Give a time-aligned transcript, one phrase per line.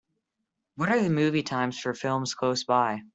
[0.77, 3.03] What are the movie times for films close by